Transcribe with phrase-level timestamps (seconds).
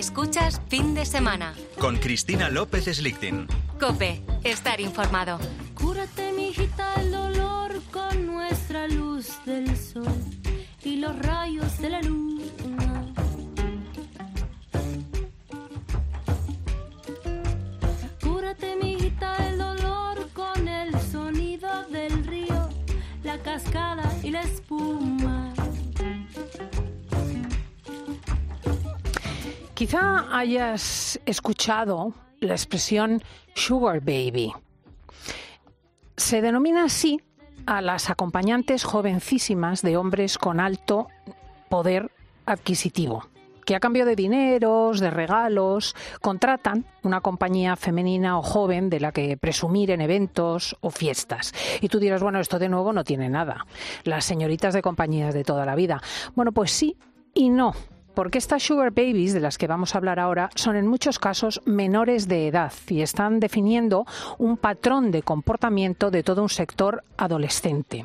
[0.00, 1.52] Escuchas fin de semana.
[1.78, 3.46] Con Cristina López Slichting.
[3.78, 5.38] Cope, estar informado.
[5.74, 10.06] Cúrate, mijita, el dolor con nuestra luz del sol
[10.82, 13.12] y los rayos de la luna.
[18.22, 22.70] Cúrate, mijita, el dolor con el sonido del río,
[23.22, 24.99] la cascada y la espuma.
[29.90, 33.20] Quizá hayas escuchado la expresión
[33.56, 34.52] sugar baby.
[36.16, 37.20] Se denomina así
[37.66, 41.08] a las acompañantes jovencísimas de hombres con alto
[41.68, 42.12] poder
[42.46, 43.26] adquisitivo
[43.66, 49.10] que a cambio de dineros, de regalos, contratan una compañía femenina o joven de la
[49.10, 51.52] que presumir en eventos o fiestas.
[51.80, 53.66] Y tú dirás, bueno, esto de nuevo no tiene nada.
[54.04, 56.00] Las señoritas de compañías de toda la vida.
[56.36, 56.96] Bueno, pues sí
[57.34, 57.74] y no.
[58.20, 61.62] Porque estas sugar babies de las que vamos a hablar ahora son en muchos casos
[61.64, 64.04] menores de edad y están definiendo
[64.36, 68.04] un patrón de comportamiento de todo un sector adolescente.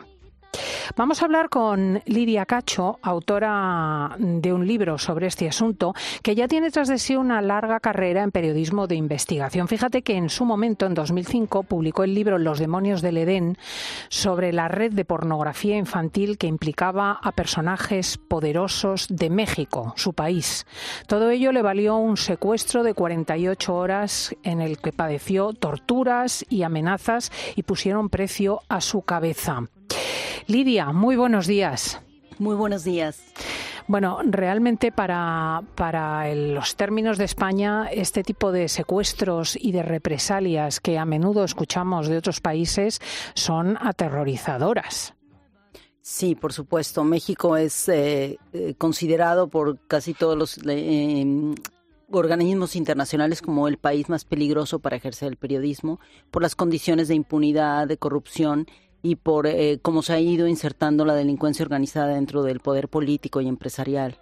[0.96, 6.48] Vamos a hablar con Lidia Cacho, autora de un libro sobre este asunto, que ya
[6.48, 9.68] tiene tras de sí una larga carrera en periodismo de investigación.
[9.68, 13.58] Fíjate que en su momento, en 2005, publicó el libro Los demonios del Edén
[14.10, 20.66] sobre la red de pornografía infantil que implicaba a personajes poderosos de México, su país.
[21.08, 26.64] Todo ello le valió un secuestro de 48 horas en el que padeció torturas y
[26.64, 29.64] amenazas y pusieron precio a su cabeza.
[30.48, 32.00] Lidia, muy buenos días.
[32.38, 33.22] Muy buenos días.
[33.88, 40.80] Bueno, realmente para, para los términos de España, este tipo de secuestros y de represalias
[40.80, 43.00] que a menudo escuchamos de otros países
[43.36, 45.14] son aterrorizadoras.
[46.02, 47.04] Sí, por supuesto.
[47.04, 51.56] México es eh, eh, considerado por casi todos los eh,
[52.12, 56.00] organismos internacionales como el país más peligroso para ejercer el periodismo,
[56.32, 58.68] por las condiciones de impunidad, de corrupción
[59.06, 63.40] y por eh, cómo se ha ido insertando la delincuencia organizada dentro del poder político
[63.40, 64.18] y empresarial.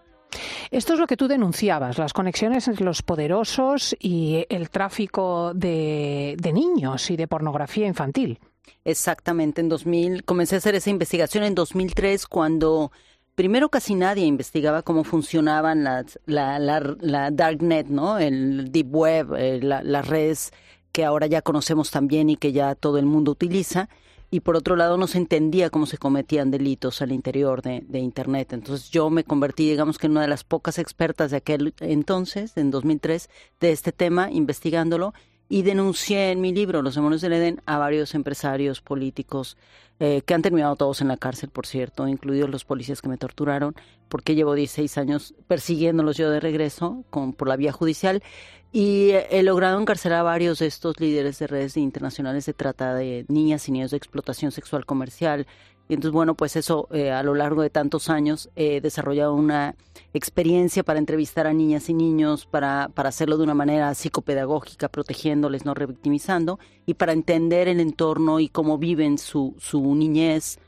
[0.72, 6.36] Esto es lo que tú denunciabas, las conexiones entre los poderosos y el tráfico de,
[6.38, 8.40] de niños y de pornografía infantil.
[8.84, 12.92] Exactamente, en 2000 comencé a hacer esa investigación en 2003 cuando
[13.36, 18.18] primero casi nadie investigaba cómo funcionaban las, la, la, la darknet, ¿no?
[18.18, 20.52] El deep web, eh, las redes
[20.92, 23.88] que ahora ya conocemos también y que ya todo el mundo utiliza
[24.34, 28.52] y por otro lado no se entendía cómo se cometían delitos al interior de, Internet.
[28.54, 32.58] Entonces yo me convertí, digamos que en una de las pocas expertas de aquel entonces,
[32.58, 33.30] en 2003,
[33.60, 35.14] de este tema, investigándolo,
[35.54, 39.56] y denuncié en mi libro, Los demonios del Edén, a varios empresarios políticos
[40.00, 43.20] eh, que han terminado todos en la cárcel, por cierto, incluidos los policías que me
[43.20, 43.76] torturaron,
[44.10, 48.24] porque llevo 16 años persiguiéndolos yo de regreso con, por la vía judicial
[48.72, 53.24] y he logrado encarcelar a varios de estos líderes de redes internacionales de trata de
[53.28, 55.46] niñas y niños de explotación sexual comercial.
[55.90, 59.76] Y entonces, bueno, pues eso eh, a lo largo de tantos años he desarrollado una
[60.14, 65.66] experiencia para entrevistar a niñas y niños, para, para hacerlo de una manera psicopedagógica, protegiéndoles,
[65.66, 70.60] no revictimizando, y para entender el entorno y cómo viven su, su niñez,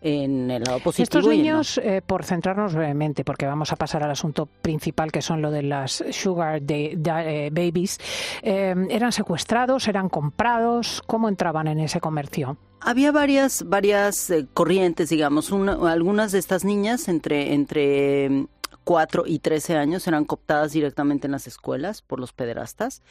[0.00, 1.04] en el lado positivo.
[1.04, 5.42] Estos niños, eh, por centrarnos brevemente, porque vamos a pasar al asunto principal, que son
[5.42, 7.98] lo de las sugar eh, babies,
[8.42, 11.02] eh, ¿eran secuestrados, eran comprados?
[11.06, 12.56] ¿Cómo entraban en ese comercio?
[12.80, 15.50] Había varias, varias corrientes, digamos.
[15.52, 18.46] algunas de estas niñas, entre, entre
[18.84, 23.02] 4 y 13 años eran cooptadas directamente en las escuelas por los pederastas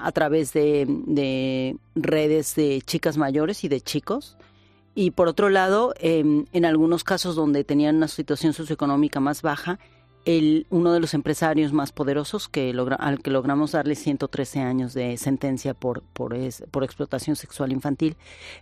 [0.00, 4.38] a través de, de, redes de chicas mayores y de chicos
[4.98, 9.78] y por otro lado, em, en algunos casos donde tenían una situación socioeconómica más baja,
[10.70, 15.16] uno de los empresarios más poderosos que logra, al que logramos darle 113 años de
[15.16, 18.16] sentencia por, por, explotación sexual infantil,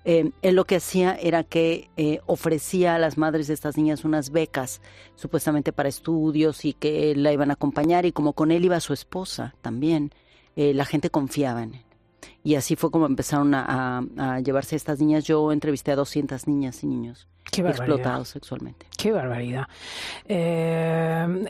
[0.04, 4.04] eh, él lo que hacía era que eh, ofrecía a las madres de estas niñas
[4.04, 4.82] unas becas,
[5.14, 8.92] supuestamente para estudios y que la iban a acompañar y como con él iba su
[8.92, 10.12] esposa también,
[10.54, 11.85] eh, la gente confiaba en él.
[12.42, 15.24] Y así fue como empezaron a, llevarse estas niñas.
[15.24, 18.86] Yo entrevisté a 200 niñas y niños explotados sexualmente.
[18.96, 19.66] Qué barbaridad.
[20.26, 21.46] Eh,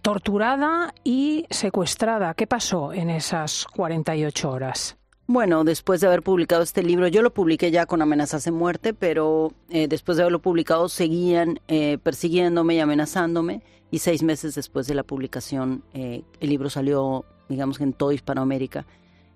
[0.00, 2.34] torturada y secuestrada.
[2.34, 4.96] ¿Qué pasó en esas 48 horas?
[5.26, 8.92] Bueno, después de haber publicado este libro, yo lo publiqué ya con amenazas de muerte,
[8.92, 14.86] pero eh, después de haberlo publicado seguían eh, persiguiéndome y amenazándome y seis meses después
[14.86, 18.86] de la publicación el libro salió, digamos que en toda Hispanoamérica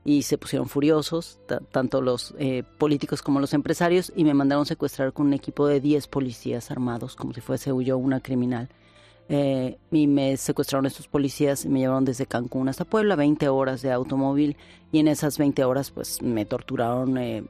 [0.08, 1.38] y se pusieron furiosos,
[1.70, 5.82] tanto los eh, políticos como los empresarios, y me mandaron secuestrar con un equipo de
[5.82, 8.70] 10 policías armados, como si fuese yo una criminal.
[9.28, 13.82] eh, y me secuestraron estos policías y me llevaron desde Cancún hasta Puebla, 20 horas
[13.82, 14.56] de automóvil
[14.90, 17.44] y en esas 20 horas pues me torturaron, eh,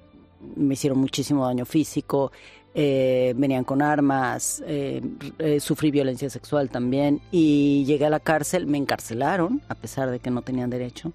[0.57, 2.33] me hicieron muchísimo daño físico,
[2.75, 5.01] eh, venían con armas, eh,
[5.61, 10.33] sufrí violencia sexual también y llegué a la cárcel, me encarcelaron a pesar de que
[10.33, 11.13] no tenían derecho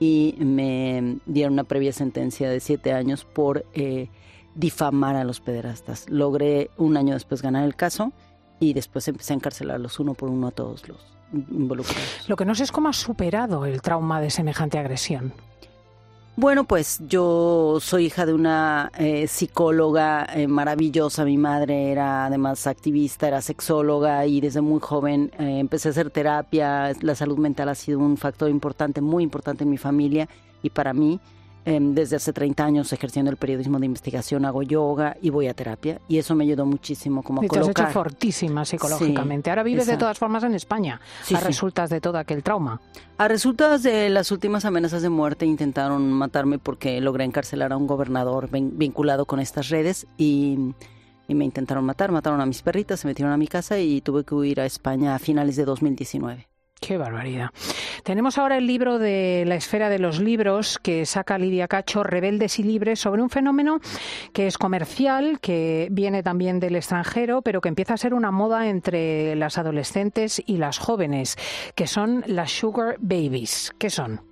[0.00, 4.08] y me dieron una previa sentencia de siete años por eh,
[4.54, 6.08] difamar a los pederastas.
[6.08, 8.12] Logré un año después ganar el caso
[8.58, 10.98] y después empecé a encarcelarlos uno por uno a todos los
[11.32, 12.28] involucrados.
[12.28, 15.34] Lo que no sé es cómo has superado el trauma de semejante agresión.
[16.40, 21.26] Bueno, pues yo soy hija de una eh, psicóloga eh, maravillosa.
[21.26, 26.08] Mi madre era además activista, era sexóloga y desde muy joven eh, empecé a hacer
[26.08, 26.94] terapia.
[27.02, 30.30] La salud mental ha sido un factor importante, muy importante en mi familia
[30.62, 31.20] y para mí.
[31.66, 35.52] Em, desde hace 30 años ejerciendo el periodismo de investigación, hago yoga y voy a
[35.52, 36.00] terapia.
[36.08, 39.48] Y eso me ayudó muchísimo como Y te has hecho fortísima psicológicamente.
[39.48, 41.44] Sí, Ahora vives de todas formas en España, Sí, a sí.
[41.46, 42.80] resultas de todo aquel trauma.
[43.18, 47.86] A resultas de las últimas amenazas de muerte intentaron matarme porque logré encarcelar a un
[47.86, 50.56] gobernador vin- vinculado con estas redes y,
[51.28, 52.10] y me intentaron matar.
[52.10, 55.14] Mataron a mis perritas, se metieron a mi casa y tuve que huir a España
[55.14, 56.48] a finales de 2019.
[56.80, 57.50] Qué barbaridad.
[58.04, 62.58] Tenemos ahora el libro de la esfera de los libros que saca Lidia Cacho, Rebeldes
[62.58, 63.80] y Libres, sobre un fenómeno
[64.32, 68.68] que es comercial, que viene también del extranjero, pero que empieza a ser una moda
[68.68, 71.36] entre las adolescentes y las jóvenes,
[71.74, 73.72] que son las sugar babies.
[73.78, 74.22] ¿Qué son?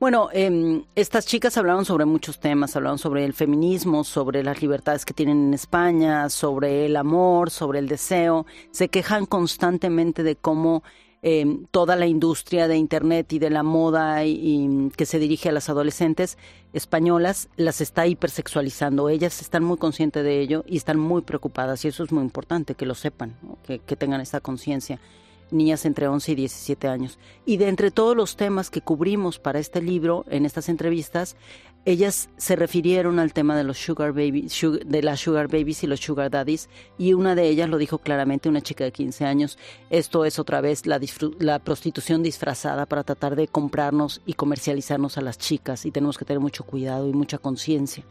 [0.00, 5.04] Bueno, em, estas chicas hablaron sobre muchos temas, hablaron sobre el feminismo, sobre las libertades
[5.04, 8.46] que tienen en España, sobre el amor, sobre el deseo.
[8.70, 10.84] Se quejan constantemente de cómo
[11.22, 15.52] em, toda la industria de Internet y de la moda y, que se dirige a
[15.52, 16.38] las adolescentes
[16.72, 19.08] españolas las está hipersexualizando.
[19.08, 22.74] Ellas están muy conscientes de ello y están muy preocupadas y eso es muy importante
[22.74, 23.36] que lo sepan,
[23.66, 25.00] que, que tengan esta conciencia
[25.50, 27.18] niñas entre 11 y 17 años.
[27.44, 31.36] Y de entre todos los temas que cubrimos para este libro, en estas entrevistas,
[31.90, 36.00] ellas se refirieron al tema de los sugar babies, de las sugar babies y los
[36.00, 36.68] sugar daddies,
[36.98, 39.58] y una de ellas lo dijo claramente, una chica de 15 años,
[39.88, 41.00] esto es otra vez la,
[41.38, 46.26] la prostitución disfrazada para tratar de comprarnos y comercializarnos a las chicas, y tenemos que
[46.26, 48.04] tener mucho cuidado y mucha conciencia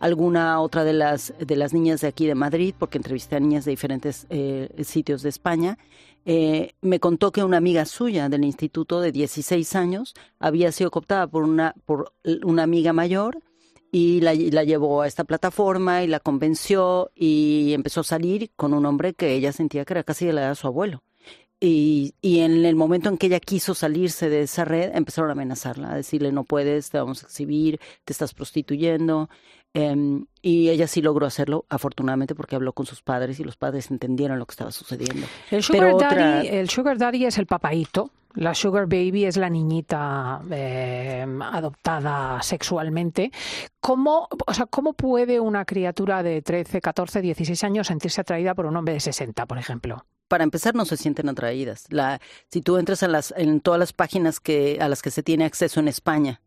[0.00, 3.64] alguna otra de las de las niñas de aquí de Madrid, porque entrevisté a niñas
[3.64, 5.78] de diferentes eh, sitios de España,
[6.24, 11.26] eh, me contó que una amiga suya del instituto de 16 años había sido cooptada
[11.26, 12.12] por una por
[12.44, 13.40] una amiga mayor
[13.92, 18.74] y la, la llevó a esta plataforma y la convenció y empezó a salir con
[18.74, 21.02] un hombre que ella sentía que era casi de la edad de su abuelo.
[21.64, 25.32] Y, y en el momento en que ella quiso salirse de esa red, empezaron a
[25.32, 29.30] amenazarla, a decirle no puedes, te vamos a exhibir, te estás prostituyendo.
[29.72, 33.90] Em, y ella sí logró hacerlo, afortunadamente, porque habló con sus padres y los padres
[33.90, 35.26] entendieron lo que estaba sucediendo.
[35.50, 38.10] El sugar, Pero daddy, otra- el sugar daddy es el papaíto.
[38.34, 43.30] La sugar baby es la niñita eh, adoptada sexualmente.
[43.80, 48.66] ¿Cómo, o sea, ¿Cómo puede una criatura de 13, 14, 16 años sentirse atraída por
[48.66, 50.04] un hombre de 60, por ejemplo?
[50.28, 51.84] Para empezar no se sienten atraídas.
[51.90, 55.22] La, si tú entras en las en todas las páginas que a las que se
[55.22, 56.40] tiene acceso en España,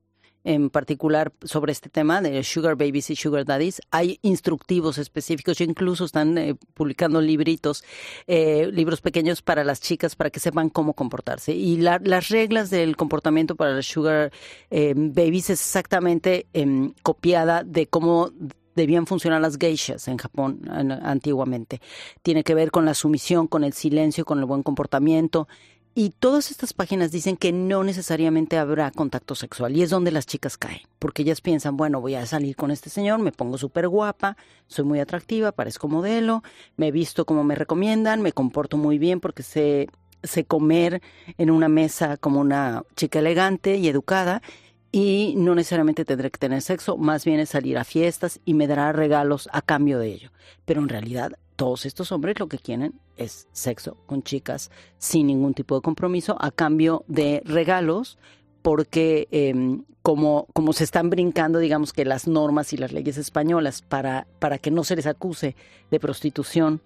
[0.44, 5.60] en particular sobre este tema de sugar babies y sugar daddies, hay instructivos específicos.
[5.60, 7.84] Incluso están eh, publicando libritos,
[8.28, 11.54] eh, libros pequeños para las chicas para que sepan cómo comportarse.
[11.54, 14.32] Y la- las reglas del comportamiento para las sugar
[14.70, 18.32] eh, babies es exactamente em, copiada de cómo
[18.78, 21.82] debían funcionar las geishas en Japón an- antiguamente.
[22.22, 25.50] Tiene que ver con la sumisión, con el silencio, con el buen comportamiento.
[25.94, 29.76] Y todas estas páginas dicen que no necesariamente habrá contacto sexual.
[29.76, 30.82] Y es donde las chicas caen.
[31.00, 34.86] Porque ellas piensan, bueno, voy a salir con este señor, me pongo súper guapa, soy
[34.86, 36.44] muy atractiva, parezco modelo,
[36.76, 39.90] me visto como me recomiendan, me comporto muy bien porque sé,
[40.22, 41.02] sé comer
[41.40, 44.44] en una mesa como una chica elegante y educada
[44.92, 48.68] y no necesariamente tendré que tener sexo, más bien es salir a fiestas y me
[48.68, 50.32] dará regalos a cambio de ello.
[50.66, 55.54] Pero en realidad todos estos hombres lo que quieren es sexo con chicas sin ningún
[55.54, 58.18] tipo de compromiso a cambio de regalos
[58.62, 59.54] porque eh,
[60.02, 64.58] como, como se están brincando, digamos que las normas y las leyes españolas para, para
[64.58, 65.56] que no se les acuse
[65.92, 66.82] de prostitución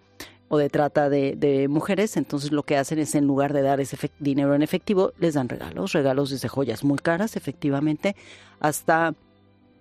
[0.54, 3.80] o de trata de, de mujeres, entonces lo que hacen es en lugar de dar
[3.80, 8.18] ese dinero en efectivo, les dan regalos, regalos desde joyas muy caras, efectivamente,
[8.60, 9.16] hasta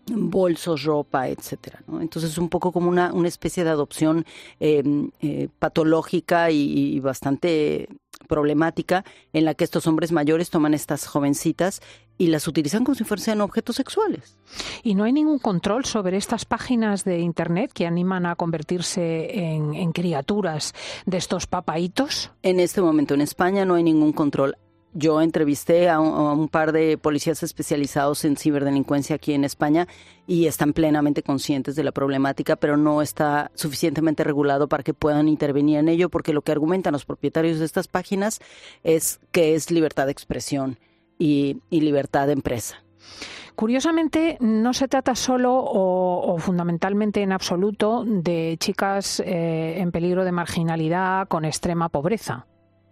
[0.06, 1.82] bolsos, ropa, etcétera.
[1.88, 2.00] ¿no?
[2.00, 4.24] Entonces es un poco como una, una especie de adopción
[4.60, 4.84] eh,
[5.20, 7.88] eh, patológica y bastante
[8.30, 11.82] problemática en la que estos hombres mayores toman estas jovencitas
[12.16, 14.38] y las utilizan como si fuesen objetos sexuales.
[14.82, 19.74] ¿Y no hay ningún control sobre estas páginas de Internet que animan a convertirse en,
[19.74, 20.74] en criaturas
[21.06, 22.30] de estos papaitos?
[22.42, 24.56] En este momento en España no hay ningún control.
[24.92, 29.86] Yo entrevisté a un, par de policías especializados en ciberdelincuencia aquí en España
[30.26, 35.28] y están plenamente conscientes de la problemática, pero no está suficientemente regulado para que puedan
[35.28, 38.40] intervenir en ello, porque lo que argumentan los propietarios de estas páginas
[38.82, 40.78] es que es libertad de expresión
[41.18, 42.82] y, y libertad de empresa.
[43.54, 50.24] Curiosamente, no se trata solo o, o fundamentalmente en absoluto de chicas eh, en peligro
[50.24, 52.46] de marginalidad con extrema pobreza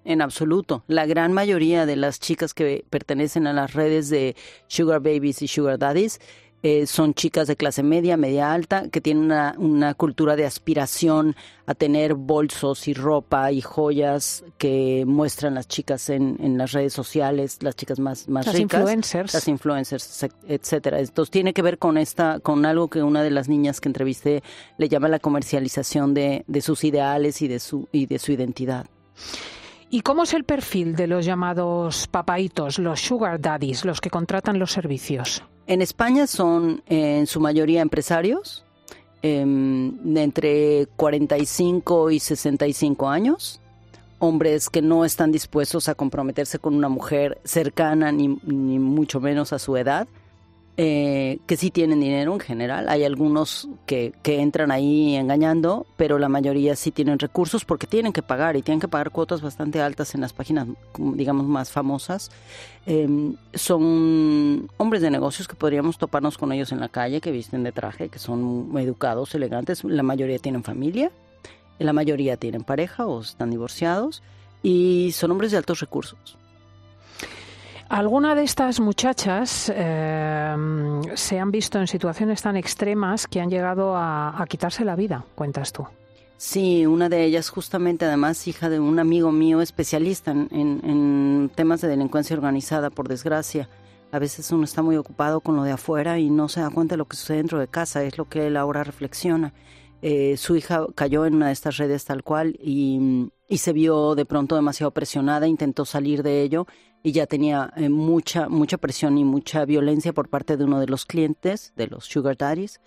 [0.05, 0.85] en absoluto.
[0.87, 4.37] La gran mayoría de las chicas que pertenecen a las redes de
[4.67, 6.21] Sugar Babies y Sugar Daddies
[6.65, 11.37] eh, son chicas de clase media, media alta, que tienen una, una, cultura de aspiración
[11.67, 16.93] a tener bolsos y ropa y joyas que muestran las chicas en, en las redes
[16.93, 18.81] sociales, las chicas más, más las ricas.
[18.81, 19.35] influencers.
[19.35, 20.99] Las influencers, etcétera.
[20.99, 24.43] Entonces tiene que ver con esta, con algo que una de las niñas que entrevisté
[24.79, 28.87] le llama la comercialización de, de sus ideales y de su, y de su identidad.
[29.91, 34.59] ¿Y cómo es el perfil de los llamados papaitos, los sugar daddies, los que contratan
[34.59, 35.43] los servicios?
[35.67, 38.65] En España son en su mayoría empresarios
[39.23, 43.61] eh, de entre 45 y 65 años,
[44.19, 49.55] hombres que no están dispuestos a comprometerse con una mujer cercana ni, ni mucho menos
[49.55, 50.07] a su edad,
[50.81, 52.89] eh, que sí tienen dinero en general.
[52.89, 58.13] Hay algunos que, que, entran ahí engañando, pero la mayoría sí tienen recursos porque tienen
[58.13, 62.31] que pagar y tienen que pagar cuotas bastante altas en las páginas, digamos, más famosas.
[62.87, 67.65] Eh, son hombres de negocios que podríamos toparnos con ellos en la calle, que visten
[67.65, 69.83] de traje, que son educados, elegantes.
[69.83, 71.11] La mayoría tienen familia,
[71.81, 74.23] la mayoría tienen pareja o están divorciados
[74.63, 76.39] y son hombres de altos recursos.
[77.89, 80.57] Algunas de estas muchachas eh,
[81.15, 85.73] se han visto en situaciones tan extremas que han llegado a, quitarse la vida, cuentas
[85.73, 85.87] tú.
[86.37, 91.51] Sí, una de ellas justamente además hija de un amigo mío especialista en, en, en
[91.55, 93.69] temas de delincuencia organizada, por desgracia.
[94.13, 96.93] A veces uno está muy ocupado con lo de afuera y no se da cuenta
[96.93, 99.55] de lo que sucede dentro de casa, es lo que él ahora reflexiona.
[100.01, 104.15] Eh, su hija cayó en una de estas redes tal cual y, y, se vio
[104.15, 106.69] de pronto demasiado presionada, intentó salir de ello
[107.09, 110.89] y ya tenía eh, mucha, mucha presión y mucha violencia por parte de uno de
[110.89, 112.81] los clientes, de los sugar daddies,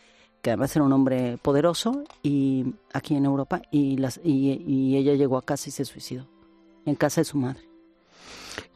[0.44, 5.16] que además era un hombre poderoso y aquí en Europa y, las, y, y ella
[5.16, 6.28] llegó a casa y se suicidó,
[6.86, 7.68] en casa de su madre.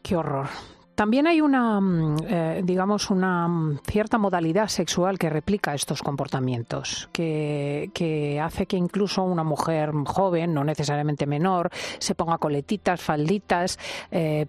[0.02, 0.48] Qué horror.
[0.96, 1.78] También hay una,
[2.26, 9.22] eh, digamos, una cierta modalidad sexual que replica estos comportamientos, que, que, hace que incluso
[9.22, 13.78] una mujer joven, no necesariamente menor, se ponga coletitas, falditas,
[14.10, 14.46] eh,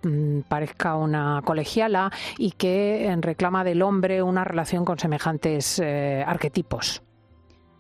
[0.48, 7.02] parezca una colegiala y que reclama del hombre una relación con semejantes eh, arquetipos.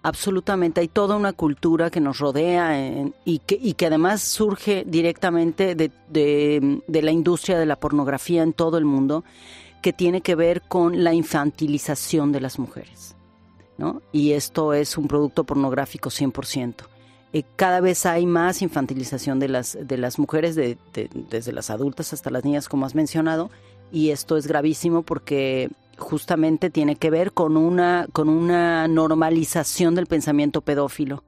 [0.03, 2.77] Absolutamente, hay toda una cultura que nos rodea
[3.25, 8.43] y, que, y, que, además surge directamente de, de, de, la industria de la pornografía
[8.43, 9.25] en todo el mundo,
[9.81, 13.15] que tiene que ver con la infantilización de las mujeres.
[13.77, 14.01] ¿no?
[14.11, 16.75] Y esto es un producto pornográfico 100%.
[17.33, 20.77] Eh, cada vez hay más infantilización de las, de las mujeres, de,
[21.29, 23.49] desde las adultas hasta las niñas, como has mencionado,
[23.91, 30.07] y esto es gravísimo porque justamente tiene que ver con una, con una normalización del
[30.07, 31.23] pensamiento pedófilo.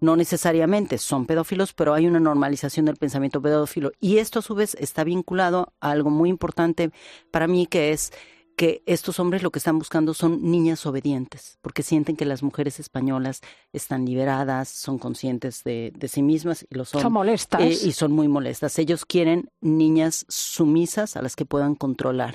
[0.00, 3.92] No necesariamente son pedófilos, pero hay una normalización del pensamiento pedófilo.
[4.00, 6.90] Y esto a su vez está vinculado a algo muy importante
[7.30, 8.12] para mí, que es
[8.56, 12.80] que estos hombres lo que están buscando son niñas obedientes, porque sienten que las mujeres
[12.80, 13.42] españolas
[13.72, 17.02] están liberadas, son conscientes de, de sí mismas y lo son.
[17.02, 17.60] Son molestas.
[17.60, 18.78] Eh, y son muy molestas.
[18.78, 22.34] Ellos quieren niñas sumisas a las que puedan controlar.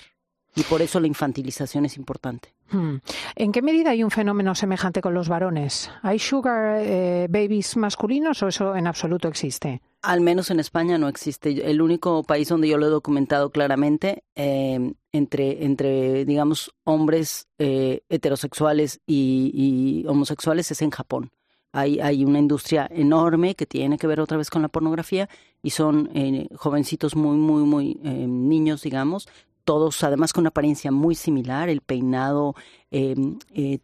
[0.56, 2.54] Y por eso la infantilización es importante.
[2.72, 2.98] Hmm.
[3.36, 5.90] ¿En qué medida hay un fenómeno semejante con los varones?
[6.02, 9.82] ¿Hay sugar eh, babies masculinos o eso en absoluto existe?
[10.02, 11.70] Al menos en España no existe.
[11.70, 18.02] El único país donde yo lo he documentado claramente eh, entre, entre, digamos, hombres eh,
[18.10, 21.32] heterosexuales y, y, homosexuales es en Japón.
[21.74, 25.30] Hay, hay, una industria enorme que tiene que ver otra vez con la pornografía
[25.64, 29.30] y son eh, jovencitos muy, muy, muy eh, niños, digamos,
[29.64, 32.56] todos además con una apariencia muy similar, el peinado,
[32.92, 33.16] eh,
[33.54, 33.80] eh,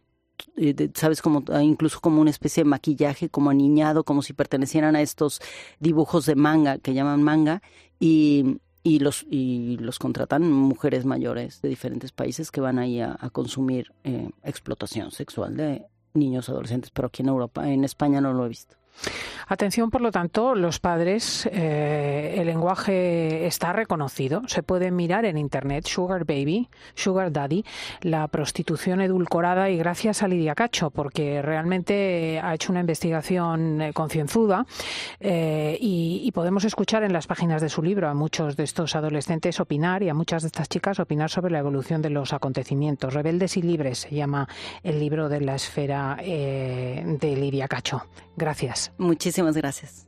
[0.94, 5.40] sabes, como incluso como una especie de maquillaje, como aniñado, como si pertenecieran a estos
[5.80, 7.62] dibujos de manga que llaman manga,
[7.98, 13.16] y, y los, y los contratan mujeres mayores de diferentes países que van ahí a,
[13.18, 18.32] a consumir eh, explotación sexual de niños adolescentes, pero aquí en Europa, en España no
[18.32, 18.76] lo he visto.
[19.50, 24.42] Atención, por lo tanto, los padres, eh, el lenguaje está reconocido.
[24.46, 27.64] Se puede mirar en Internet Sugar Baby, Sugar Daddy,
[28.02, 33.92] la prostitución edulcorada y gracias a Lidia Cacho, porque realmente ha hecho una investigación eh,
[33.94, 34.66] concienzuda
[35.18, 38.96] eh, y, y podemos escuchar en las páginas de su libro a muchos de estos
[38.96, 43.14] adolescentes opinar y a muchas de estas chicas opinar sobre la evolución de los acontecimientos.
[43.14, 44.46] Rebeldes y libres se llama
[44.82, 48.06] el libro de la esfera de Lidia Cacho.
[48.36, 48.87] Gracias.
[48.96, 50.06] Muchísimas gracias.